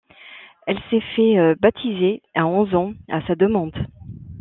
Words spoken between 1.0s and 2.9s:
fait baptiser à onze